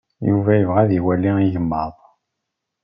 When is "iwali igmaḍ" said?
0.97-1.95